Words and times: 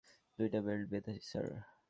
দুইটা 0.39 0.59
বেল্ট 0.61 0.85
বেধেছি 0.91 1.23
স্যার। 1.27 1.47